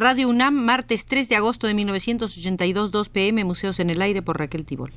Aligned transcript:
Radio 0.00 0.30
UNAM, 0.30 0.54
martes 0.54 1.04
3 1.04 1.28
de 1.28 1.36
agosto 1.36 1.66
de 1.66 1.74
1982, 1.74 2.90
2 2.90 3.08
pm, 3.10 3.44
Museos 3.44 3.80
en 3.80 3.90
el 3.90 4.00
Aire 4.00 4.22
por 4.22 4.38
Raquel 4.38 4.64
Tibol. 4.64 4.94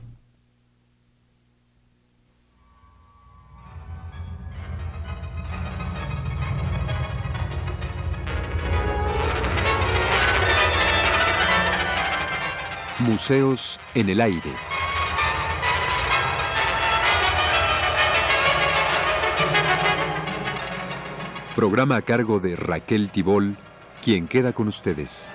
Museos 12.99 13.81
en 13.95 14.07
el 14.07 14.21
Aire. 14.21 14.53
Programa 21.57 21.97
a 21.97 22.01
cargo 22.03 22.39
de 22.39 22.55
Raquel 22.55 23.09
Tibol, 23.09 23.57
quien 24.03 24.27
queda 24.27 24.51
con 24.51 24.67
ustedes. 24.67 25.31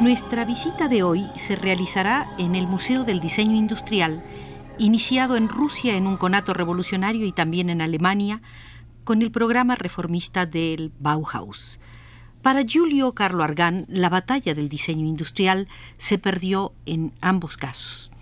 Nuestra 0.00 0.46
visita 0.46 0.88
de 0.88 1.02
hoy 1.02 1.28
se 1.34 1.56
realizará 1.56 2.30
en 2.38 2.54
el 2.54 2.66
Museo 2.66 3.04
del 3.04 3.20
Diseño 3.20 3.54
Industrial, 3.56 4.22
iniciado 4.78 5.36
en 5.36 5.48
Rusia 5.50 5.96
en 5.96 6.06
un 6.06 6.16
conato 6.16 6.54
revolucionario 6.54 7.26
y 7.26 7.32
también 7.32 7.68
en 7.68 7.82
Alemania, 7.82 8.40
con 9.04 9.20
el 9.20 9.30
programa 9.30 9.74
reformista 9.74 10.46
del 10.46 10.90
Bauhaus. 10.98 11.78
Para 12.46 12.62
Giulio 12.62 13.10
Carlo 13.10 13.42
Argan, 13.42 13.86
la 13.88 14.08
batalla 14.08 14.54
del 14.54 14.68
diseño 14.68 15.04
industrial 15.04 15.66
se 15.98 16.16
perdió 16.16 16.72
en 16.86 17.12
ambos 17.20 17.56
casos. 17.56 18.12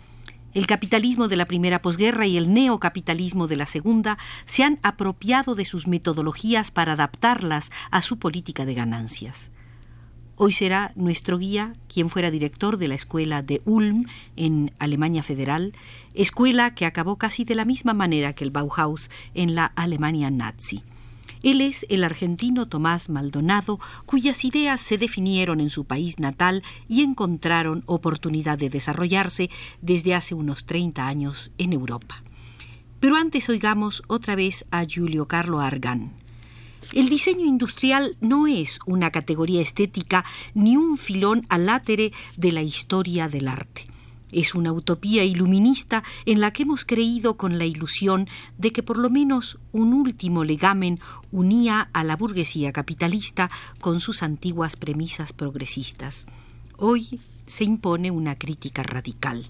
El 0.54 0.66
capitalismo 0.66 1.28
de 1.28 1.36
la 1.36 1.44
primera 1.44 1.82
posguerra 1.82 2.26
y 2.26 2.38
el 2.38 2.54
neocapitalismo 2.54 3.48
de 3.48 3.56
la 3.56 3.66
segunda 3.66 4.16
se 4.46 4.64
han 4.64 4.78
apropiado 4.82 5.54
de 5.54 5.66
sus 5.66 5.86
metodologías 5.86 6.70
para 6.70 6.92
adaptarlas 6.92 7.70
a 7.90 8.00
su 8.00 8.18
política 8.18 8.64
de 8.64 8.72
ganancias. 8.72 9.50
Hoy 10.36 10.54
será 10.54 10.92
nuestro 10.94 11.36
guía 11.36 11.74
quien 11.86 12.08
fuera 12.08 12.30
director 12.30 12.78
de 12.78 12.88
la 12.88 12.94
escuela 12.94 13.42
de 13.42 13.60
Ulm 13.66 14.06
en 14.36 14.72
Alemania 14.78 15.22
Federal, 15.22 15.74
escuela 16.14 16.74
que 16.74 16.86
acabó 16.86 17.16
casi 17.16 17.44
de 17.44 17.56
la 17.56 17.66
misma 17.66 17.92
manera 17.92 18.32
que 18.32 18.44
el 18.44 18.50
Bauhaus 18.50 19.10
en 19.34 19.54
la 19.54 19.66
Alemania 19.66 20.30
nazi. 20.30 20.82
Él 21.44 21.60
es 21.60 21.84
el 21.90 22.04
argentino 22.04 22.66
Tomás 22.68 23.10
Maldonado, 23.10 23.78
cuyas 24.06 24.46
ideas 24.46 24.80
se 24.80 24.96
definieron 24.96 25.60
en 25.60 25.68
su 25.68 25.84
país 25.84 26.18
natal 26.18 26.62
y 26.88 27.02
encontraron 27.02 27.84
oportunidad 27.84 28.56
de 28.56 28.70
desarrollarse 28.70 29.50
desde 29.82 30.14
hace 30.14 30.34
unos 30.34 30.64
30 30.64 31.06
años 31.06 31.52
en 31.58 31.74
Europa. 31.74 32.24
Pero 32.98 33.16
antes 33.16 33.50
oigamos 33.50 34.02
otra 34.06 34.36
vez 34.36 34.64
a 34.70 34.86
Giulio 34.86 35.28
Carlo 35.28 35.60
Argan. 35.60 36.14
El 36.94 37.10
diseño 37.10 37.44
industrial 37.44 38.16
no 38.22 38.46
es 38.46 38.78
una 38.86 39.10
categoría 39.10 39.60
estética 39.60 40.24
ni 40.54 40.78
un 40.78 40.96
filón 40.96 41.44
alátere 41.50 42.12
de 42.38 42.52
la 42.52 42.62
historia 42.62 43.28
del 43.28 43.48
arte. 43.48 43.93
Es 44.34 44.56
una 44.56 44.72
utopía 44.72 45.22
iluminista 45.22 46.02
en 46.26 46.40
la 46.40 46.52
que 46.52 46.64
hemos 46.64 46.84
creído 46.84 47.36
con 47.36 47.56
la 47.56 47.66
ilusión 47.66 48.28
de 48.58 48.72
que 48.72 48.82
por 48.82 48.98
lo 48.98 49.08
menos 49.08 49.58
un 49.70 49.94
último 49.94 50.42
legamen 50.42 50.98
unía 51.30 51.88
a 51.92 52.02
la 52.02 52.16
burguesía 52.16 52.72
capitalista 52.72 53.48
con 53.80 54.00
sus 54.00 54.24
antiguas 54.24 54.74
premisas 54.74 55.32
progresistas. 55.32 56.26
Hoy 56.76 57.20
se 57.46 57.62
impone 57.62 58.10
una 58.10 58.36
crítica 58.36 58.82
radical. 58.82 59.46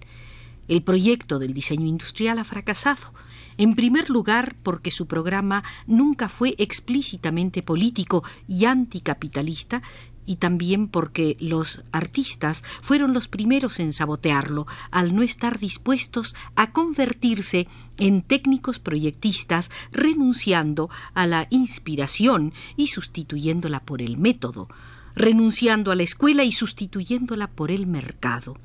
El 0.68 0.82
proyecto 0.82 1.38
del 1.38 1.54
diseño 1.54 1.86
industrial 1.86 2.38
ha 2.38 2.44
fracasado, 2.44 3.14
en 3.56 3.74
primer 3.76 4.10
lugar 4.10 4.54
porque 4.62 4.90
su 4.90 5.06
programa 5.06 5.64
nunca 5.86 6.28
fue 6.28 6.54
explícitamente 6.58 7.62
político 7.62 8.22
y 8.48 8.66
anticapitalista 8.66 9.82
y 10.26 10.36
también 10.36 10.88
porque 10.88 11.36
los 11.40 11.82
artistas 11.92 12.62
fueron 12.82 13.12
los 13.12 13.28
primeros 13.28 13.80
en 13.80 13.92
sabotearlo 13.92 14.66
al 14.90 15.14
no 15.14 15.22
estar 15.22 15.58
dispuestos 15.58 16.34
a 16.56 16.72
convertirse 16.72 17.68
en 17.98 18.22
técnicos 18.22 18.78
proyectistas 18.78 19.70
renunciando 19.92 20.90
a 21.14 21.26
la 21.26 21.46
inspiración 21.50 22.52
y 22.76 22.88
sustituyéndola 22.88 23.80
por 23.80 24.02
el 24.02 24.16
método, 24.16 24.68
renunciando 25.14 25.90
a 25.90 25.94
la 25.94 26.02
escuela 26.02 26.44
y 26.44 26.52
sustituyéndola 26.52 27.48
por 27.48 27.70
el 27.70 27.86
mercado 27.86 28.56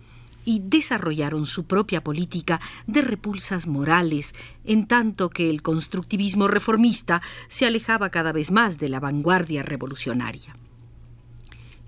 y 0.45 0.61
desarrollaron 0.63 1.45
su 1.45 1.65
propia 1.65 2.03
política 2.03 2.59
de 2.87 3.01
repulsas 3.01 3.67
morales, 3.67 4.33
en 4.65 4.87
tanto 4.87 5.29
que 5.29 5.49
el 5.49 5.61
constructivismo 5.61 6.47
reformista 6.47 7.21
se 7.49 7.67
alejaba 7.67 8.09
cada 8.09 8.31
vez 8.31 8.49
más 8.49 8.79
de 8.79 8.89
la 8.89 8.99
vanguardia 8.99 9.61
revolucionaria. 9.61 10.55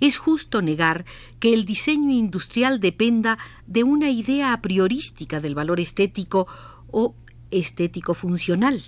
Es 0.02 0.18
justo 0.18 0.62
negar 0.62 1.06
que 1.40 1.54
el 1.54 1.64
diseño 1.64 2.12
industrial 2.12 2.80
dependa 2.80 3.38
de 3.68 3.84
una 3.84 4.10
idea 4.10 4.52
a 4.52 4.62
priorística 4.62 5.40
del 5.40 5.56
valor 5.56 5.80
estético 5.80 6.48
o 6.92 7.16
estético 7.52 8.14
funcional, 8.14 8.84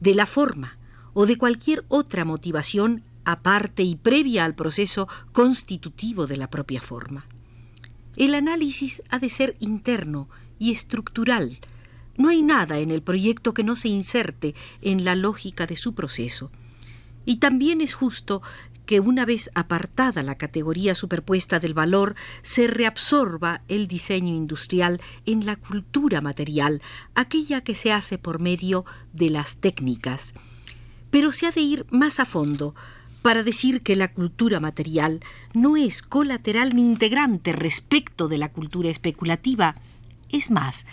de 0.00 0.14
la 0.14 0.26
forma 0.26 0.76
o 1.14 1.26
de 1.26 1.38
cualquier 1.38 1.84
otra 1.88 2.24
motivación 2.24 3.04
aparte 3.24 3.84
y 3.84 3.94
previa 3.94 4.44
al 4.44 4.56
proceso 4.56 5.08
constitutivo 5.32 6.26
de 6.26 6.36
la 6.36 6.50
propia 6.50 6.80
forma. 6.80 7.26
El 8.16 8.34
análisis 8.34 9.02
ha 9.08 9.20
de 9.20 9.30
ser 9.30 9.56
interno 9.60 10.28
y 10.58 10.72
estructural. 10.72 11.58
No 12.16 12.28
hay 12.28 12.42
nada 12.42 12.78
en 12.80 12.90
el 12.90 13.02
proyecto 13.02 13.54
que 13.54 13.62
no 13.62 13.76
se 13.76 13.88
inserte 13.88 14.56
en 14.82 15.04
la 15.04 15.14
lógica 15.14 15.66
de 15.66 15.76
su 15.76 15.94
proceso. 15.94 16.50
Y 17.24 17.36
también 17.36 17.80
es 17.80 17.94
justo 17.94 18.42
que 18.90 18.98
una 18.98 19.24
vez 19.24 19.52
apartada 19.54 20.24
la 20.24 20.34
categoría 20.34 20.96
superpuesta 20.96 21.60
del 21.60 21.74
valor, 21.74 22.16
se 22.42 22.66
reabsorba 22.66 23.62
el 23.68 23.86
diseño 23.86 24.34
industrial 24.34 25.00
en 25.26 25.46
la 25.46 25.54
cultura 25.54 26.20
material, 26.20 26.82
aquella 27.14 27.60
que 27.60 27.76
se 27.76 27.92
hace 27.92 28.18
por 28.18 28.40
medio 28.40 28.84
de 29.12 29.30
las 29.30 29.58
técnicas. 29.58 30.34
Pero 31.12 31.30
se 31.30 31.46
ha 31.46 31.52
de 31.52 31.60
ir 31.60 31.86
más 31.90 32.18
a 32.18 32.24
fondo 32.24 32.74
para 33.22 33.44
decir 33.44 33.82
que 33.82 33.94
la 33.94 34.12
cultura 34.12 34.58
material 34.58 35.20
no 35.54 35.76
es 35.76 36.02
colateral 36.02 36.74
ni 36.74 36.82
integrante 36.82 37.52
respecto 37.52 38.26
de 38.26 38.38
la 38.38 38.50
cultura 38.50 38.90
especulativa. 38.90 39.76
Es 40.30 40.50
más, 40.50 40.84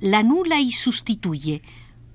la 0.00 0.20
anula 0.20 0.58
y 0.58 0.72
sustituye, 0.72 1.60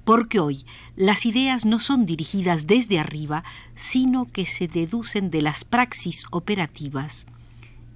porque 0.08 0.40
hoy 0.40 0.66
las 0.96 1.26
ideas 1.26 1.66
no 1.66 1.80
son 1.80 2.06
dirigidas 2.06 2.66
desde 2.66 2.98
arriba, 2.98 3.44
sino 3.76 4.24
que 4.24 4.46
se 4.46 4.70
deducen 4.70 5.30
de 5.30 5.42
las 5.42 5.66
praxis 5.66 6.24
operativas. 6.32 7.26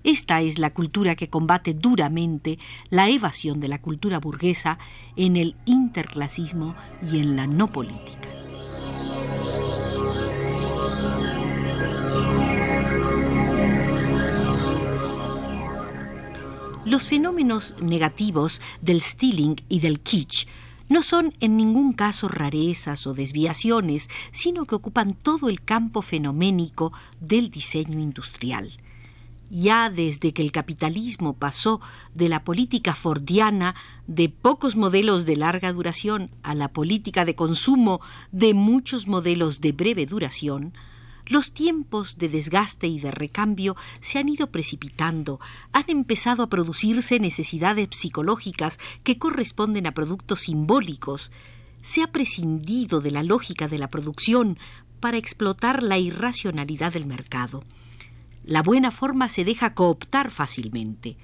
Esta 0.03 0.41
es 0.41 0.59
la 0.59 0.71
cultura 0.71 1.15
que 1.15 1.29
combate 1.29 1.73
duramente 1.73 2.59
la 2.89 3.07
evasión 3.07 3.61
de 3.61 3.69
la 3.69 3.81
cultura 3.81 4.19
burguesa 4.19 4.77
en 5.15 5.37
el 5.37 5.55
interclasismo 5.63 6.75
y 7.09 7.19
en 7.19 7.37
la 7.37 7.47
no 7.47 7.67
política. 7.71 8.27
Los 16.83 17.03
fenómenos 17.03 17.73
negativos 17.81 18.59
del 18.81 18.99
stealing 18.99 19.55
y 19.69 19.79
del 19.79 20.01
kitsch 20.01 20.45
no 20.91 21.03
son 21.03 21.33
en 21.39 21.55
ningún 21.55 21.93
caso 21.93 22.27
rarezas 22.27 23.07
o 23.07 23.13
desviaciones, 23.13 24.09
sino 24.33 24.65
que 24.65 24.75
ocupan 24.75 25.13
todo 25.13 25.47
el 25.47 25.63
campo 25.63 26.01
fenoménico 26.01 26.91
del 27.21 27.49
diseño 27.49 27.97
industrial. 27.97 28.73
Ya 29.49 29.89
desde 29.89 30.33
que 30.33 30.41
el 30.41 30.51
capitalismo 30.51 31.31
pasó 31.31 31.79
de 32.13 32.27
la 32.27 32.43
política 32.43 32.93
fordiana 32.93 33.73
de 34.07 34.27
pocos 34.27 34.75
modelos 34.75 35.25
de 35.25 35.37
larga 35.37 35.71
duración 35.71 36.29
a 36.43 36.55
la 36.55 36.67
política 36.67 37.23
de 37.23 37.35
consumo 37.35 38.01
de 38.33 38.53
muchos 38.53 39.07
modelos 39.07 39.61
de 39.61 39.71
breve 39.71 40.05
duración, 40.05 40.73
los 41.27 41.51
tiempos 41.51 42.17
de 42.17 42.29
desgaste 42.29 42.87
y 42.87 42.99
de 42.99 43.11
recambio 43.11 43.75
se 44.01 44.19
han 44.19 44.29
ido 44.29 44.47
precipitando, 44.47 45.39
han 45.71 45.85
empezado 45.87 46.43
a 46.43 46.49
producirse 46.49 47.19
necesidades 47.19 47.89
psicológicas 47.91 48.79
que 49.03 49.17
corresponden 49.17 49.87
a 49.87 49.93
productos 49.93 50.41
simbólicos, 50.41 51.31
se 51.81 52.03
ha 52.03 52.11
prescindido 52.11 53.01
de 53.01 53.11
la 53.11 53.23
lógica 53.23 53.67
de 53.67 53.79
la 53.79 53.89
producción 53.89 54.57
para 54.99 55.17
explotar 55.17 55.81
la 55.81 55.97
irracionalidad 55.97 56.93
del 56.93 57.07
mercado. 57.07 57.63
La 58.43 58.63
buena 58.63 58.91
forma 58.91 59.29
se 59.29 59.43
deja 59.43 59.73
cooptar 59.73 60.31
fácilmente. 60.31 61.17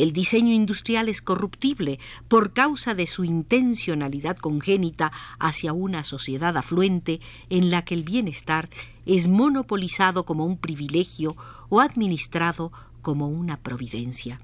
El 0.00 0.14
diseño 0.14 0.54
industrial 0.54 1.10
es 1.10 1.20
corruptible 1.20 1.98
por 2.26 2.54
causa 2.54 2.94
de 2.94 3.06
su 3.06 3.22
intencionalidad 3.22 4.38
congénita 4.38 5.12
hacia 5.38 5.74
una 5.74 6.04
sociedad 6.04 6.56
afluente 6.56 7.20
en 7.50 7.70
la 7.70 7.84
que 7.84 7.92
el 7.92 8.02
bienestar 8.02 8.70
es 9.04 9.28
monopolizado 9.28 10.24
como 10.24 10.46
un 10.46 10.56
privilegio 10.56 11.36
o 11.68 11.82
administrado 11.82 12.72
como 13.02 13.28
una 13.28 13.58
providencia. 13.58 14.40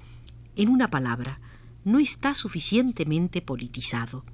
En 0.56 0.68
una 0.68 0.90
palabra, 0.90 1.40
no 1.86 2.00
está 2.00 2.34
suficientemente 2.34 3.40
politizado. 3.40 4.26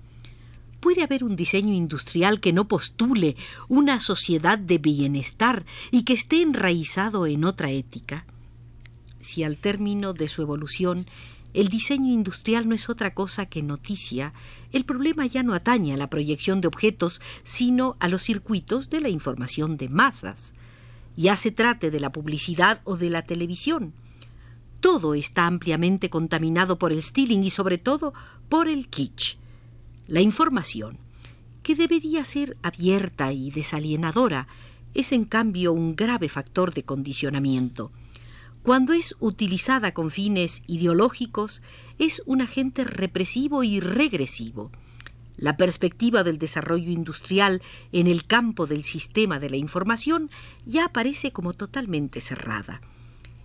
¿Puede 0.80 1.04
haber 1.04 1.22
un 1.22 1.36
diseño 1.36 1.72
industrial 1.72 2.40
que 2.40 2.52
no 2.52 2.66
postule 2.66 3.36
una 3.68 4.00
sociedad 4.00 4.58
de 4.58 4.78
bienestar 4.78 5.66
y 5.92 6.02
que 6.02 6.14
esté 6.14 6.42
enraizado 6.42 7.28
en 7.28 7.44
otra 7.44 7.70
ética? 7.70 8.26
Si 9.22 9.44
al 9.44 9.56
término 9.56 10.14
de 10.14 10.26
su 10.26 10.42
evolución 10.42 11.06
el 11.54 11.68
diseño 11.68 12.12
industrial 12.12 12.68
no 12.68 12.74
es 12.74 12.88
otra 12.88 13.14
cosa 13.14 13.46
que 13.46 13.62
noticia, 13.62 14.32
el 14.72 14.84
problema 14.84 15.26
ya 15.26 15.44
no 15.44 15.54
atañe 15.54 15.94
a 15.94 15.96
la 15.96 16.10
proyección 16.10 16.60
de 16.60 16.66
objetos, 16.66 17.20
sino 17.44 17.96
a 18.00 18.08
los 18.08 18.22
circuitos 18.22 18.90
de 18.90 19.00
la 19.00 19.10
información 19.10 19.76
de 19.76 19.88
masas. 19.88 20.54
Ya 21.16 21.36
se 21.36 21.52
trate 21.52 21.92
de 21.92 22.00
la 22.00 22.10
publicidad 22.10 22.80
o 22.82 22.96
de 22.96 23.10
la 23.10 23.22
televisión. 23.22 23.92
Todo 24.80 25.14
está 25.14 25.46
ampliamente 25.46 26.10
contaminado 26.10 26.76
por 26.76 26.90
el 26.90 27.00
stealing 27.00 27.44
y 27.44 27.50
sobre 27.50 27.78
todo 27.78 28.14
por 28.48 28.66
el 28.66 28.88
kitsch. 28.88 29.36
La 30.08 30.20
información, 30.20 30.98
que 31.62 31.76
debería 31.76 32.24
ser 32.24 32.56
abierta 32.62 33.32
y 33.32 33.52
desalienadora, 33.52 34.48
es 34.94 35.12
en 35.12 35.26
cambio 35.26 35.72
un 35.72 35.94
grave 35.94 36.28
factor 36.28 36.74
de 36.74 36.82
condicionamiento. 36.82 37.92
Cuando 38.62 38.92
es 38.92 39.16
utilizada 39.18 39.92
con 39.92 40.12
fines 40.12 40.62
ideológicos, 40.68 41.62
es 41.98 42.22
un 42.26 42.42
agente 42.42 42.84
represivo 42.84 43.64
y 43.64 43.80
regresivo. 43.80 44.70
La 45.36 45.56
perspectiva 45.56 46.22
del 46.22 46.38
desarrollo 46.38 46.92
industrial 46.92 47.60
en 47.90 48.06
el 48.06 48.24
campo 48.24 48.68
del 48.68 48.84
sistema 48.84 49.40
de 49.40 49.50
la 49.50 49.56
información 49.56 50.30
ya 50.64 50.84
aparece 50.84 51.32
como 51.32 51.54
totalmente 51.54 52.20
cerrada. 52.20 52.80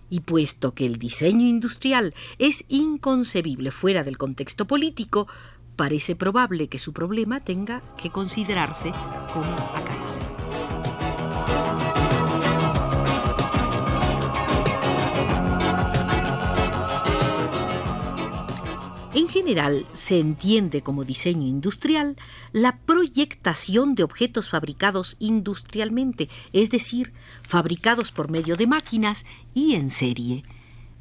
Y 0.08 0.20
puesto 0.20 0.74
que 0.74 0.86
el 0.86 0.96
diseño 0.96 1.48
industrial 1.48 2.14
es 2.38 2.64
inconcebible 2.68 3.72
fuera 3.72 4.04
del 4.04 4.18
contexto 4.18 4.66
político, 4.66 5.26
parece 5.74 6.14
probable 6.14 6.68
que 6.68 6.78
su 6.78 6.92
problema 6.92 7.40
tenga 7.40 7.82
que 7.96 8.10
considerarse 8.10 8.92
como 9.32 9.52
acabado. 9.74 10.07
General 19.48 19.86
se 19.94 20.18
entiende 20.18 20.82
como 20.82 21.04
diseño 21.04 21.46
industrial 21.46 22.18
la 22.52 22.76
proyectación 22.76 23.94
de 23.94 24.02
objetos 24.02 24.50
fabricados 24.50 25.16
industrialmente, 25.20 26.28
es 26.52 26.68
decir, 26.68 27.14
fabricados 27.44 28.12
por 28.12 28.30
medio 28.30 28.56
de 28.56 28.66
máquinas 28.66 29.24
y 29.54 29.74
en 29.74 29.88
serie. 29.88 30.44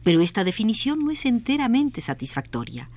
Pero 0.02 0.22
esta 0.22 0.46
definición 0.46 1.00
no 1.00 1.12
es 1.12 1.26
enteramente 1.26 2.00
satisfactoria. 2.00 2.90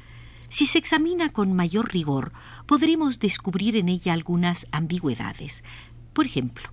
Si 0.50 0.66
se 0.66 0.78
examina 0.78 1.30
con 1.30 1.52
mayor 1.52 1.92
rigor, 1.92 2.32
podremos 2.66 3.18
descubrir 3.18 3.74
en 3.74 3.88
ella 3.88 4.12
algunas 4.12 4.68
ambigüedades. 4.70 5.64
Por 6.12 6.26
ejemplo, 6.26 6.70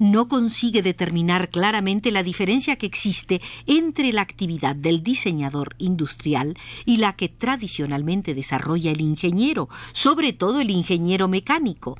no 0.00 0.28
consigue 0.28 0.82
determinar 0.82 1.50
claramente 1.50 2.10
la 2.10 2.22
diferencia 2.22 2.76
que 2.76 2.86
existe 2.86 3.42
entre 3.66 4.12
la 4.14 4.22
actividad 4.22 4.74
del 4.74 5.02
diseñador 5.02 5.76
industrial 5.78 6.56
y 6.86 6.96
la 6.96 7.12
que 7.12 7.28
tradicionalmente 7.28 8.34
desarrolla 8.34 8.90
el 8.90 9.02
ingeniero, 9.02 9.68
sobre 9.92 10.32
todo 10.32 10.62
el 10.62 10.70
ingeniero 10.70 11.28
mecánico. 11.28 11.98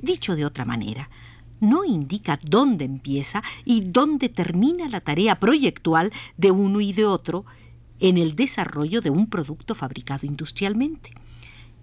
Dicho 0.00 0.36
de 0.36 0.46
otra 0.46 0.64
manera, 0.64 1.10
no 1.58 1.84
indica 1.84 2.38
dónde 2.40 2.84
empieza 2.84 3.42
y 3.64 3.80
dónde 3.80 4.28
termina 4.28 4.88
la 4.88 5.00
tarea 5.00 5.40
proyectual 5.40 6.12
de 6.36 6.52
uno 6.52 6.80
y 6.80 6.92
de 6.92 7.04
otro 7.04 7.44
en 7.98 8.16
el 8.16 8.36
desarrollo 8.36 9.00
de 9.00 9.10
un 9.10 9.28
producto 9.28 9.74
fabricado 9.74 10.24
industrialmente. 10.24 11.10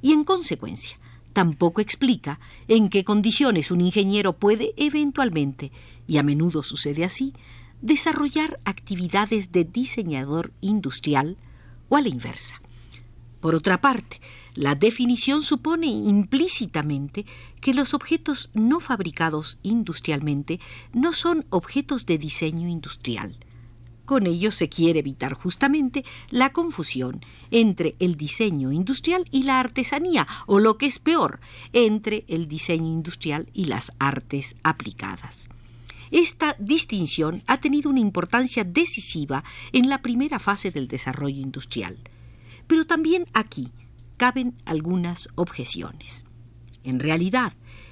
Y 0.02 0.13
en 0.13 0.24
consecuencia, 0.24 0.98
tampoco 1.38 1.81
explica 1.81 2.39
en 2.68 2.89
qué 2.89 3.04
condiciones 3.04 3.69
un 3.69 3.80
ingeniero 3.81 4.34
puede 4.34 4.74
eventualmente, 4.75 5.72
y 6.07 6.18
a 6.18 6.24
menudo 6.24 6.63
sucede 6.63 7.04
así, 7.04 7.31
desarrollar 7.80 8.60
actividades 8.66 9.51
de 9.51 9.63
diseñador 9.63 10.51
industrial 10.62 11.38
o 11.89 11.95
a 11.95 12.01
la 12.01 12.07
inversa. 12.07 12.60
Por 13.39 13.54
otra 13.54 13.81
parte, 13.81 14.19
la 14.56 14.74
definición 14.74 15.44
supone 15.44 15.86
implícitamente 15.86 17.28
que 17.62 17.75
los 17.75 17.94
objetos 17.94 18.50
no 18.56 18.80
fabricados 18.80 19.60
industrialmente 19.62 20.60
no 20.92 21.13
son 21.13 21.45
objetos 21.51 22.07
de 22.07 22.18
diseño 22.18 22.68
industrial, 22.68 23.38
con 24.07 24.25
ello 24.25 24.51
se 24.51 24.69
quiere 24.69 25.01
evitar 25.01 25.33
justamente 25.33 26.06
la 26.31 26.54
confusión 26.54 27.19
entre 27.51 27.95
el 28.00 28.15
diseño 28.15 28.71
industrial 28.71 29.25
y 29.31 29.44
la 29.44 29.59
artesanía, 29.59 30.25
o 30.48 30.59
lo 30.59 30.77
que 30.77 30.86
es 30.86 30.98
peor, 30.98 31.42
entre 31.74 32.24
el 32.30 32.48
diseño 32.48 32.88
industrial 32.88 33.50
y 33.54 33.65
las 33.65 33.92
artes 34.00 34.56
aplicadas. 34.63 35.50
Esta 36.09 36.56
distinción 36.57 37.44
ha 37.48 37.59
tenido 37.59 37.89
una 37.89 38.00
importancia 38.00 38.63
decisiva 38.63 39.44
en 39.74 39.89
la 39.89 40.01
primera 40.01 40.39
fase 40.39 40.71
del 40.71 40.88
desarrollo 40.88 41.42
industrial. 41.42 41.98
Pero 42.65 42.88
también 42.88 43.25
aquí 43.33 43.71
caben 44.15 44.56
algunas 44.63 45.27
objeciones. 45.36 46.24
En 46.86 47.01
realidad, 47.01 47.51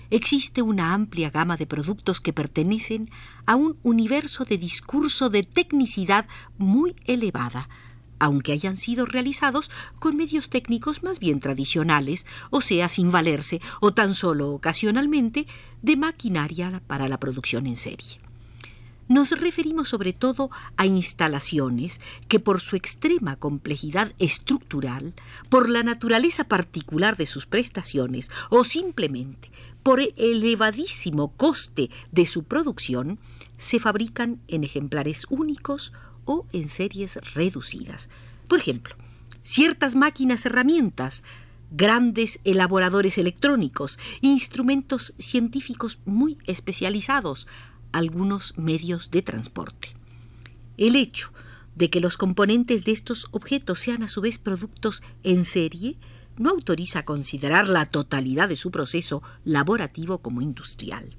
existe 0.10 0.62
una 0.62 0.94
amplia 0.94 1.30
gama 1.30 1.58
de 1.58 1.66
productos 1.66 2.22
que 2.22 2.34
pertenecen 2.34 3.10
a 3.46 3.56
un 3.56 3.78
universo 3.84 4.46
de 4.46 4.58
discurso 4.58 5.30
de 5.30 5.44
tecnicidad 5.44 6.26
muy 6.58 6.96
elevada, 7.06 7.70
aunque 8.20 8.52
hayan 8.52 8.78
sido 8.78 9.06
realizados 9.06 9.70
con 10.00 10.18
medios 10.18 10.50
técnicos 10.50 11.04
más 11.04 11.20
bien 11.20 11.40
tradicionales, 11.40 12.26
o 12.50 12.62
sea, 12.62 12.90
sin 12.90 13.12
valerse, 13.12 13.62
o 13.82 13.94
tan 13.94 14.14
solo 14.14 14.52
ocasionalmente, 14.52 15.48
de 15.82 15.98
maquinaria 15.98 16.82
para 16.88 17.08
la 17.08 17.20
producción 17.20 17.68
en 17.68 17.76
serie. 17.76 18.20
Nos 19.08 19.32
referimos 19.40 19.90
sobre 19.90 20.14
todo 20.14 20.50
a 20.78 20.88
instalaciones 20.88 22.02
que 22.28 22.40
por 22.40 22.60
su 22.60 22.76
extrema 22.76 23.36
complejidad 23.36 24.14
estructural, 24.18 25.14
por 25.50 25.70
la 25.70 25.84
naturaleza 25.84 26.46
particular 26.46 27.16
de 27.16 27.28
sus 27.28 27.46
prestaciones 27.46 28.32
o 28.50 28.64
simplemente 28.64 29.52
por 29.84 30.00
el 30.02 30.16
elevadísimo 30.18 31.34
coste 31.34 31.92
de 32.12 32.26
su 32.26 32.44
producción, 32.44 33.20
se 33.60 33.80
fabrican 33.80 34.42
en 34.48 34.64
ejemplares 34.64 35.28
únicos 35.30 35.94
o 36.26 36.48
en 36.54 36.70
series 36.70 37.20
reducidas. 37.36 38.10
Por 38.48 38.60
ejemplo, 38.60 38.96
ciertas 39.44 39.96
máquinas 39.96 40.48
herramientas, 40.48 41.22
grandes 41.70 42.40
elaboradores 42.44 43.20
electrónicos, 43.20 44.00
instrumentos 44.22 45.14
científicos 45.20 46.00
muy 46.06 46.40
especializados, 46.46 47.48
algunos 47.98 48.58
medios 48.58 49.12
de 49.12 49.22
transporte. 49.22 49.90
El 50.78 50.96
hecho 50.96 51.32
de 51.76 51.90
que 51.90 52.02
los 52.02 52.18
componentes 52.18 52.84
de 52.84 52.92
estos 52.92 53.28
objetos 53.32 53.80
sean 53.80 54.04
a 54.04 54.08
su 54.08 54.22
vez 54.22 54.38
productos 54.38 55.02
en 55.24 55.46
serie 55.46 55.98
no 56.38 56.50
autoriza 56.50 57.00
a 57.00 57.06
considerar 57.06 57.70
la 57.70 57.86
totalidad 57.86 58.50
de 58.50 58.56
su 58.56 58.72
proceso 58.72 59.24
laborativo 59.44 60.20
como 60.20 60.42
industrial. 60.42 61.16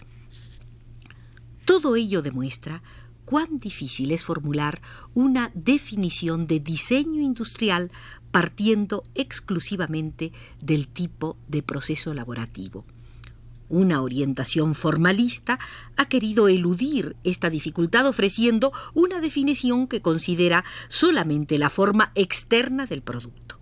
Todo 1.64 1.96
ello 1.96 2.22
demuestra 2.22 2.82
cuán 3.24 3.58
difícil 3.58 4.12
es 4.12 4.24
formular 4.24 4.80
una 5.14 5.50
definición 5.54 6.46
de 6.46 6.60
diseño 6.60 7.20
industrial 7.22 7.90
partiendo 8.30 9.04
exclusivamente 9.14 10.32
del 10.60 10.88
tipo 10.88 11.36
de 11.48 11.62
proceso 11.62 12.14
laborativo. 12.14 12.84
Una 13.68 14.00
orientación 14.00 14.74
formalista 14.74 15.58
ha 15.96 16.08
querido 16.08 16.48
eludir 16.48 17.16
esta 17.24 17.50
dificultad 17.50 18.06
ofreciendo 18.06 18.72
una 18.94 19.20
definición 19.20 19.88
que 19.88 20.00
considera 20.00 20.64
solamente 20.88 21.58
la 21.58 21.68
forma 21.68 22.12
externa 22.14 22.86
del 22.86 23.02
producto. 23.02 23.58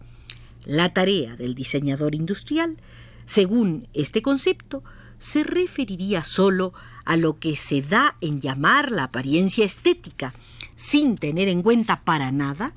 La 0.66 0.92
tarea 0.92 1.36
del 1.36 1.54
diseñador 1.54 2.14
industrial, 2.14 2.76
según 3.24 3.88
este 3.94 4.20
concepto, 4.20 4.82
se 5.18 5.42
referiría 5.42 6.22
sólo 6.22 6.74
a 7.06 7.16
lo 7.16 7.38
que 7.38 7.56
se 7.56 7.80
da 7.80 8.16
en 8.20 8.40
llamar 8.40 8.92
la 8.92 9.04
apariencia 9.04 9.64
estética, 9.64 10.34
sin 10.76 11.16
tener 11.16 11.48
en 11.48 11.62
cuenta 11.62 12.02
para 12.02 12.30
nada 12.30 12.74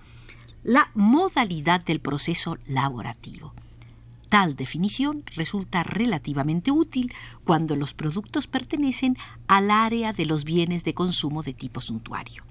la 0.63 0.91
modalidad 0.93 1.81
del 1.83 1.99
proceso 1.99 2.57
laborativo. 2.67 3.53
Tal 4.29 4.55
definición 4.55 5.23
resulta 5.35 5.83
relativamente 5.83 6.71
útil 6.71 7.13
cuando 7.45 7.75
los 7.75 7.93
productos 7.93 8.47
pertenecen 8.47 9.17
al 9.47 9.71
área 9.71 10.11
de 10.11 10.25
los 10.25 10.43
bienes 10.43 10.83
de 10.83 10.93
consumo 10.93 11.43
de 11.43 11.53
tipo 11.53 11.79
suntuario. 11.79 12.43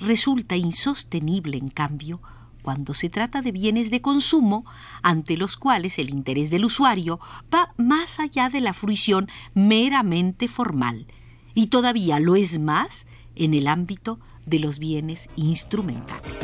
Resulta 0.00 0.56
insostenible, 0.56 1.56
en 1.56 1.70
cambio, 1.70 2.20
cuando 2.62 2.94
se 2.94 3.08
trata 3.08 3.42
de 3.42 3.52
bienes 3.52 3.90
de 3.90 4.02
consumo 4.02 4.64
ante 5.02 5.36
los 5.36 5.56
cuales 5.56 5.98
el 5.98 6.10
interés 6.10 6.50
del 6.50 6.64
usuario 6.64 7.20
va 7.54 7.72
más 7.76 8.18
allá 8.18 8.50
de 8.50 8.60
la 8.60 8.74
fruición 8.74 9.28
meramente 9.54 10.48
formal 10.48 11.06
y 11.54 11.68
todavía 11.68 12.20
lo 12.20 12.36
es 12.36 12.58
más 12.58 13.06
en 13.36 13.54
el 13.54 13.68
ámbito 13.68 14.18
de 14.46 14.58
los 14.58 14.78
bienes 14.78 15.28
instrumentales. 15.36 16.36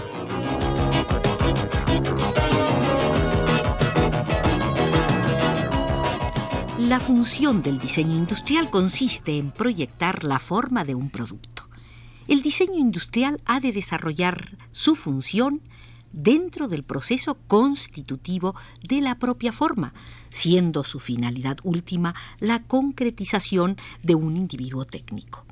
La 6.84 7.00
función 7.00 7.62
del 7.62 7.78
diseño 7.78 8.14
industrial 8.14 8.68
consiste 8.68 9.38
en 9.38 9.52
proyectar 9.52 10.22
la 10.22 10.38
forma 10.38 10.84
de 10.84 10.94
un 10.94 11.08
producto. 11.08 11.66
El 12.28 12.42
diseño 12.42 12.78
industrial 12.78 13.40
ha 13.46 13.58
de 13.58 13.72
desarrollar 13.72 14.58
su 14.70 14.94
función 14.94 15.62
dentro 16.12 16.68
del 16.68 16.82
proceso 16.82 17.38
constitutivo 17.48 18.54
de 18.82 19.00
la 19.00 19.18
propia 19.18 19.50
forma, 19.50 19.94
siendo 20.28 20.84
su 20.84 21.00
finalidad 21.00 21.56
última 21.62 22.14
la 22.38 22.62
concretización 22.64 23.78
de 24.02 24.16
un 24.16 24.36
individuo 24.36 24.84
técnico. 24.84 25.46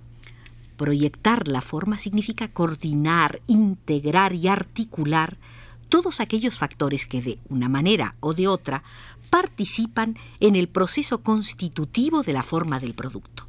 Proyectar 0.76 1.48
la 1.48 1.62
forma 1.62 1.96
significa 1.96 2.48
coordinar, 2.48 3.40
integrar 3.46 4.34
y 4.34 4.48
articular 4.48 5.38
todos 5.88 6.20
aquellos 6.20 6.58
factores 6.58 7.06
que 7.06 7.20
de 7.22 7.38
una 7.48 7.68
manera 7.68 8.16
o 8.20 8.34
de 8.34 8.48
otra 8.48 8.82
participan 9.32 10.18
en 10.40 10.56
el 10.56 10.68
proceso 10.68 11.22
constitutivo 11.22 12.22
de 12.22 12.34
la 12.34 12.42
forma 12.42 12.78
del 12.80 12.92
producto. 12.92 13.48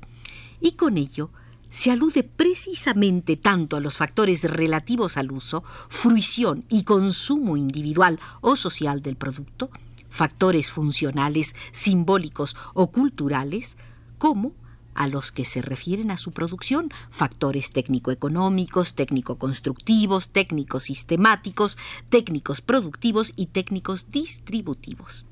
Y 0.62 0.78
con 0.78 0.98
ello 0.98 1.30
se 1.70 1.92
alude 1.92 2.24
precisamente 2.24 3.36
tanto 3.36 3.76
a 3.76 3.82
los 3.82 3.96
factores 3.96 4.46
relativos 4.46 5.18
al 5.18 5.34
uso, 5.34 5.62
fruición 5.90 6.64
y 6.70 6.84
consumo 6.84 7.58
individual 7.58 8.18
o 8.40 8.56
social 8.56 9.02
del 9.02 9.18
producto, 9.18 9.72
factores 10.10 10.72
funcionales, 10.72 11.54
simbólicos 11.74 12.56
o 12.74 12.90
culturales, 12.90 13.76
como 14.18 14.54
a 14.96 15.08
los 15.10 15.34
que 15.34 15.44
se 15.44 15.62
refieren 15.62 16.12
a 16.12 16.18
su 16.18 16.32
producción, 16.32 16.92
factores 17.12 17.72
técnico-económicos, 17.72 18.94
técnico-constructivos, 18.94 20.30
técnicos 20.30 20.84
sistemáticos, 20.84 21.78
técnicos 22.08 22.62
productivos 22.62 23.34
y 23.36 23.48
técnicos 23.48 24.10
distributivos. 24.12 25.26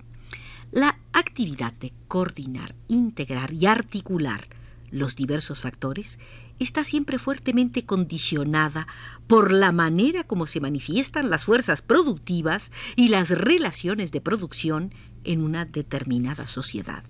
La 0.71 0.99
actividad 1.11 1.73
de 1.73 1.91
coordinar, 2.07 2.75
integrar 2.87 3.51
y 3.53 3.65
articular 3.65 4.47
los 4.89 5.15
diversos 5.15 5.61
factores 5.61 6.17
está 6.59 6.83
siempre 6.83 7.17
fuertemente 7.17 7.85
condicionada 7.85 8.87
por 9.27 9.51
la 9.51 9.71
manera 9.71 10.23
como 10.23 10.45
se 10.45 10.61
manifiestan 10.61 11.29
las 11.29 11.45
fuerzas 11.45 11.81
productivas 11.81 12.71
y 12.95 13.09
las 13.09 13.31
relaciones 13.31 14.11
de 14.11 14.21
producción 14.21 14.93
en 15.23 15.41
una 15.41 15.65
determinada 15.65 16.47
sociedad. 16.47 17.03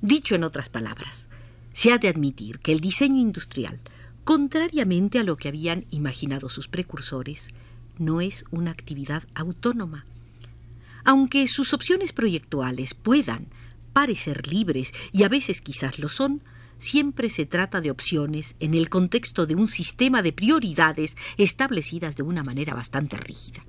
Dicho 0.00 0.34
en 0.34 0.44
otras 0.44 0.68
palabras, 0.68 1.28
se 1.72 1.92
ha 1.92 1.98
de 1.98 2.08
admitir 2.08 2.58
que 2.58 2.72
el 2.72 2.80
diseño 2.80 3.20
industrial, 3.20 3.80
contrariamente 4.24 5.18
a 5.18 5.24
lo 5.24 5.36
que 5.36 5.48
habían 5.48 5.86
imaginado 5.90 6.48
sus 6.48 6.68
precursores, 6.68 7.48
no 7.98 8.20
es 8.20 8.44
una 8.50 8.70
actividad 8.70 9.24
autónoma. 9.34 10.06
Aunque 11.04 11.48
sus 11.48 11.72
opciones 11.72 12.12
proyectuales 12.12 12.94
puedan 12.94 13.46
parecer 13.92 14.46
libres 14.46 14.92
y 15.12 15.24
a 15.24 15.28
veces 15.28 15.60
quizás 15.60 15.98
lo 15.98 16.08
son, 16.08 16.42
siempre 16.78 17.30
se 17.30 17.46
trata 17.46 17.80
de 17.80 17.90
opciones 17.90 18.56
en 18.60 18.74
el 18.74 18.88
contexto 18.88 19.46
de 19.46 19.54
un 19.54 19.68
sistema 19.68 20.22
de 20.22 20.32
prioridades 20.32 21.16
establecidas 21.36 22.16
de 22.16 22.22
una 22.22 22.42
manera 22.42 22.74
bastante 22.74 23.16
rígida. 23.16 23.64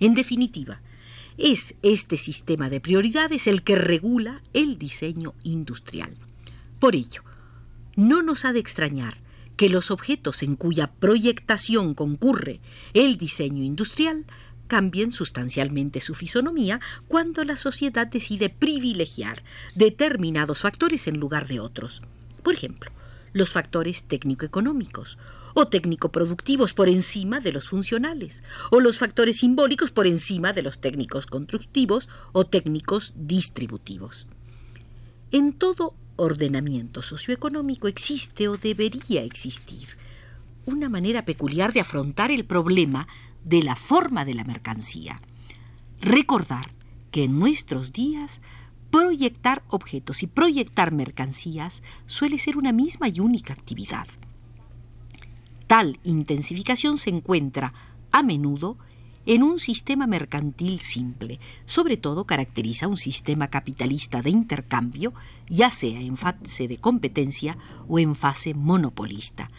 En 0.00 0.14
definitiva, 0.14 0.80
es 1.36 1.74
este 1.82 2.16
sistema 2.16 2.68
de 2.68 2.80
prioridades 2.80 3.46
el 3.46 3.62
que 3.62 3.76
regula 3.76 4.42
el 4.52 4.78
diseño 4.78 5.34
industrial. 5.44 6.16
Por 6.80 6.96
ello, 6.96 7.22
no 7.94 8.22
nos 8.22 8.44
ha 8.44 8.52
de 8.52 8.60
extrañar 8.60 9.18
que 9.56 9.68
los 9.68 9.90
objetos 9.90 10.42
en 10.42 10.54
cuya 10.54 10.92
proyectación 10.92 11.94
concurre 11.94 12.60
el 12.94 13.18
diseño 13.18 13.64
industrial 13.64 14.24
cambien 14.68 15.10
sustancialmente 15.10 16.00
su 16.00 16.14
fisonomía 16.14 16.80
cuando 17.08 17.42
la 17.44 17.56
sociedad 17.56 18.06
decide 18.06 18.50
privilegiar 18.50 19.42
determinados 19.74 20.60
factores 20.60 21.08
en 21.08 21.18
lugar 21.18 21.48
de 21.48 21.58
otros. 21.58 22.02
Por 22.44 22.54
ejemplo, 22.54 22.92
los 23.32 23.50
factores 23.50 24.04
técnico-económicos 24.04 25.18
o 25.54 25.66
técnico-productivos 25.66 26.72
por 26.72 26.88
encima 26.88 27.40
de 27.40 27.52
los 27.52 27.68
funcionales, 27.68 28.42
o 28.70 28.80
los 28.80 28.98
factores 28.98 29.38
simbólicos 29.38 29.90
por 29.90 30.06
encima 30.06 30.52
de 30.52 30.62
los 30.62 30.80
técnicos 30.80 31.26
constructivos 31.26 32.08
o 32.32 32.44
técnicos 32.44 33.12
distributivos. 33.16 34.26
En 35.32 35.52
todo 35.52 35.94
ordenamiento 36.16 37.02
socioeconómico 37.02 37.88
existe 37.88 38.48
o 38.48 38.56
debería 38.56 39.22
existir 39.22 39.88
una 40.66 40.88
manera 40.88 41.24
peculiar 41.24 41.72
de 41.72 41.80
afrontar 41.80 42.30
el 42.30 42.44
problema 42.44 43.08
de 43.48 43.62
la 43.62 43.76
forma 43.76 44.24
de 44.24 44.34
la 44.34 44.44
mercancía. 44.44 45.20
Recordar 46.00 46.72
que 47.10 47.24
en 47.24 47.38
nuestros 47.38 47.92
días 47.92 48.40
proyectar 48.90 49.62
objetos 49.68 50.22
y 50.22 50.26
proyectar 50.26 50.92
mercancías 50.92 51.82
suele 52.06 52.38
ser 52.38 52.56
una 52.56 52.72
misma 52.72 53.08
y 53.08 53.20
única 53.20 53.54
actividad. 53.54 54.06
Tal 55.66 55.98
intensificación 56.04 56.98
se 56.98 57.10
encuentra 57.10 57.72
a 58.10 58.22
menudo 58.22 58.78
en 59.26 59.42
un 59.42 59.58
sistema 59.58 60.06
mercantil 60.06 60.80
simple, 60.80 61.38
sobre 61.66 61.98
todo 61.98 62.24
caracteriza 62.24 62.88
un 62.88 62.96
sistema 62.96 63.48
capitalista 63.48 64.22
de 64.22 64.30
intercambio, 64.30 65.12
ya 65.48 65.70
sea 65.70 66.00
en 66.00 66.16
fase 66.16 66.66
de 66.66 66.78
competencia 66.78 67.58
o 67.88 67.98
en 67.98 68.14
fase 68.14 68.54
monopolista, 68.54 69.50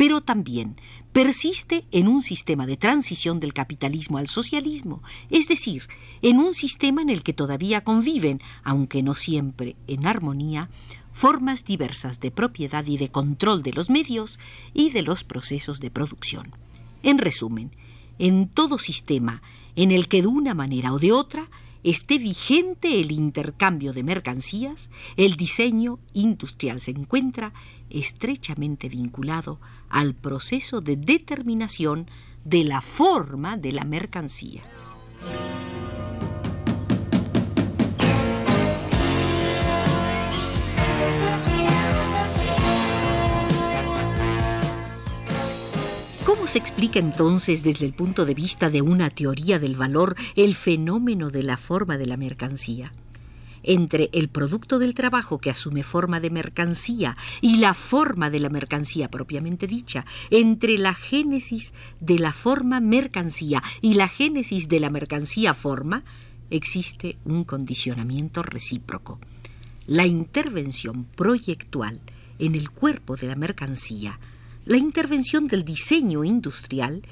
pero 0.00 0.22
también 0.22 0.76
persiste 1.12 1.84
en 1.92 2.08
un 2.08 2.22
sistema 2.22 2.64
de 2.64 2.78
transición 2.78 3.38
del 3.38 3.52
capitalismo 3.52 4.16
al 4.16 4.28
socialismo, 4.28 5.02
es 5.28 5.46
decir, 5.46 5.88
en 6.22 6.38
un 6.38 6.54
sistema 6.54 7.02
en 7.02 7.10
el 7.10 7.22
que 7.22 7.34
todavía 7.34 7.84
conviven, 7.84 8.40
aunque 8.64 9.02
no 9.02 9.14
siempre 9.14 9.76
en 9.86 10.06
armonía, 10.06 10.70
formas 11.12 11.66
diversas 11.66 12.18
de 12.18 12.30
propiedad 12.30 12.86
y 12.86 12.96
de 12.96 13.10
control 13.10 13.62
de 13.62 13.74
los 13.74 13.90
medios 13.90 14.38
y 14.72 14.88
de 14.88 15.02
los 15.02 15.22
procesos 15.22 15.80
de 15.80 15.90
producción. 15.90 16.54
En 17.02 17.18
resumen, 17.18 17.70
en 18.18 18.48
todo 18.48 18.78
sistema 18.78 19.42
en 19.76 19.92
el 19.92 20.08
que 20.08 20.22
de 20.22 20.28
una 20.28 20.54
manera 20.54 20.94
o 20.94 20.98
de 20.98 21.12
otra 21.12 21.50
esté 21.82 22.16
vigente 22.16 23.00
el 23.00 23.12
intercambio 23.12 23.92
de 23.92 24.02
mercancías, 24.02 24.88
el 25.18 25.36
diseño 25.36 25.98
industrial 26.14 26.80
se 26.80 26.92
encuentra 26.92 27.52
estrechamente 27.90 28.88
vinculado 28.88 29.60
al 29.90 30.14
proceso 30.14 30.80
de 30.80 30.96
determinación 30.96 32.08
de 32.44 32.64
la 32.64 32.80
forma 32.80 33.56
de 33.56 33.72
la 33.72 33.84
mercancía. 33.84 34.62
¿Cómo 46.24 46.46
se 46.46 46.58
explica 46.58 46.98
entonces 46.98 47.62
desde 47.62 47.84
el 47.84 47.92
punto 47.92 48.24
de 48.24 48.34
vista 48.34 48.70
de 48.70 48.82
una 48.82 49.10
teoría 49.10 49.58
del 49.58 49.76
valor 49.76 50.14
el 50.36 50.54
fenómeno 50.54 51.30
de 51.30 51.42
la 51.42 51.56
forma 51.56 51.98
de 51.98 52.06
la 52.06 52.16
mercancía? 52.16 52.92
Entre 53.62 54.10
el 54.12 54.28
producto 54.28 54.78
del 54.78 54.94
trabajo 54.94 55.38
que 55.38 55.50
asume 55.50 55.82
forma 55.82 56.20
de 56.20 56.30
mercancía 56.30 57.16
y 57.40 57.56
la 57.56 57.74
forma 57.74 58.30
de 58.30 58.40
la 58.40 58.48
mercancía 58.48 59.10
propiamente 59.10 59.66
dicha, 59.66 60.04
entre 60.30 60.78
la 60.78 60.94
génesis 60.94 61.74
de 62.00 62.18
la 62.18 62.32
forma 62.32 62.80
mercancía 62.80 63.62
y 63.80 63.94
la 63.94 64.08
génesis 64.08 64.68
de 64.68 64.80
la 64.80 64.90
mercancía 64.90 65.54
forma, 65.54 66.04
existe 66.50 67.16
un 67.24 67.44
condicionamiento 67.44 68.42
recíproco. 68.42 69.18
La 69.86 70.06
intervención 70.06 71.04
proyectual 71.04 72.00
en 72.38 72.54
el 72.54 72.70
cuerpo 72.70 73.16
de 73.16 73.26
la 73.26 73.36
mercancía, 73.36 74.18
la 74.64 74.76
intervención 74.76 75.48
del 75.48 75.64
diseño 75.64 76.24
industrial, 76.24 77.02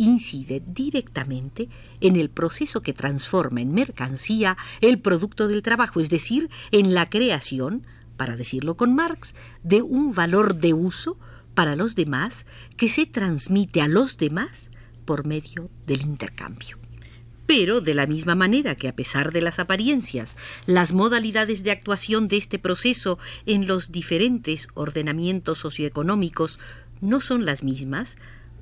incide 0.00 0.62
directamente 0.66 1.68
en 2.00 2.16
el 2.16 2.30
proceso 2.30 2.82
que 2.82 2.94
transforma 2.94 3.60
en 3.60 3.74
mercancía 3.74 4.56
el 4.80 4.98
producto 4.98 5.46
del 5.46 5.62
trabajo, 5.62 6.00
es 6.00 6.08
decir, 6.08 6.48
en 6.72 6.94
la 6.94 7.10
creación, 7.10 7.86
para 8.16 8.36
decirlo 8.36 8.76
con 8.76 8.94
Marx, 8.94 9.34
de 9.62 9.82
un 9.82 10.14
valor 10.14 10.56
de 10.56 10.72
uso 10.72 11.18
para 11.54 11.76
los 11.76 11.96
demás 11.96 12.46
que 12.78 12.88
se 12.88 13.04
transmite 13.04 13.82
a 13.82 13.88
los 13.88 14.16
demás 14.16 14.70
por 15.04 15.26
medio 15.26 15.68
del 15.86 16.00
intercambio. 16.00 16.78
Pero 17.44 17.82
de 17.82 17.94
la 17.94 18.06
misma 18.06 18.34
manera 18.34 18.76
que 18.76 18.88
a 18.88 18.94
pesar 18.94 19.32
de 19.32 19.42
las 19.42 19.58
apariencias, 19.58 20.36
las 20.64 20.92
modalidades 20.92 21.62
de 21.62 21.72
actuación 21.72 22.28
de 22.28 22.38
este 22.38 22.58
proceso 22.58 23.18
en 23.44 23.66
los 23.66 23.92
diferentes 23.92 24.68
ordenamientos 24.74 25.58
socioeconómicos 25.58 26.58
no 27.00 27.20
son 27.20 27.44
las 27.44 27.62
mismas, 27.64 28.16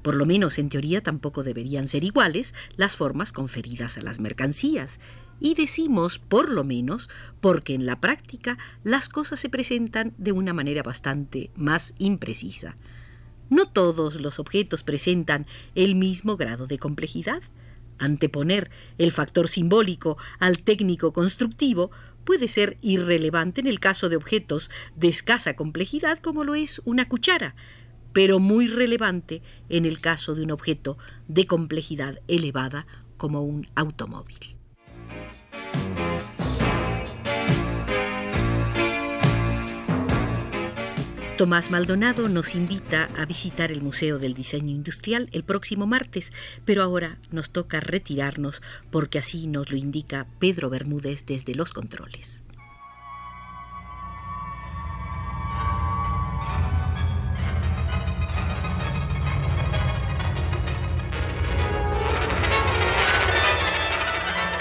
por 0.09 0.17
lo 0.17 0.25
menos 0.25 0.57
en 0.57 0.71
teoría 0.71 1.03
tampoco 1.03 1.43
deberían 1.43 1.87
ser 1.87 2.03
iguales 2.03 2.55
las 2.79 2.97
formas 2.97 3.31
conferidas 3.31 3.99
a 3.99 4.01
las 4.01 4.21
mercancías. 4.21 5.01
Y 5.39 5.53
decimos 5.53 6.19
por 6.19 6.51
lo 6.51 6.65
menos 6.65 7.11
porque 7.43 7.75
en 7.75 7.85
la 7.85 8.01
práctica 8.01 8.57
las 8.85 9.11
cosas 9.11 9.39
se 9.39 9.51
presentan 9.51 10.15
de 10.17 10.33
una 10.33 10.55
manera 10.55 10.83
bastante 10.83 11.51
más 11.57 11.93
imprecisa. 11.99 12.79
No 13.51 13.69
todos 13.69 14.19
los 14.19 14.39
objetos 14.39 14.83
presentan 14.83 15.45
el 15.75 15.95
mismo 15.95 16.39
grado 16.39 16.67
de 16.67 16.79
complejidad. 16.79 17.43
Anteponer 17.99 18.71
el 18.97 19.13
factor 19.13 19.47
simbólico 19.47 20.17
al 20.39 20.61
técnico 20.61 21.13
constructivo 21.13 21.91
puede 22.25 22.49
ser 22.49 22.79
irrelevante 22.81 23.61
en 23.61 23.67
el 23.67 23.79
caso 23.79 24.09
de 24.09 24.17
objetos 24.17 24.71
de 24.97 25.09
escasa 25.09 25.55
complejidad 25.55 26.19
como 26.19 26.45
lo 26.45 26.55
es 26.55 26.81
una 26.87 27.09
cuchara, 27.09 27.55
pero 28.19 28.41
muy 28.41 28.67
relevante 28.67 29.43
en 29.69 29.85
el 29.85 30.01
caso 30.01 30.35
de 30.35 30.43
un 30.43 30.51
objeto 30.51 30.99
de 31.29 31.47
complejidad 31.47 32.19
elevada 32.27 32.85
como 33.17 33.43
un 33.43 33.69
automóvil. 33.77 34.57
Tomás 41.37 41.71
Maldonado 41.71 42.29
nos 42.29 42.57
invita 42.57 43.09
a 43.17 43.25
visitar 43.25 43.71
el 43.71 43.83
Museo 43.83 44.19
del 44.19 44.35
Diseño 44.35 44.71
Industrial 44.75 45.29
el 45.31 45.45
próximo 45.45 45.87
martes, 45.87 46.33
pero 46.65 46.83
ahora 46.83 47.19
nos 47.31 47.51
toca 47.51 47.79
retirarnos 47.79 48.63
porque 48.91 49.21
así 49.21 49.47
nos 49.47 49.71
lo 49.71 49.77
indica 49.77 50.27
Pedro 50.41 50.71
Bermúdez 50.71 51.25
desde 51.25 51.55
los 51.55 51.73
controles. 51.73 52.43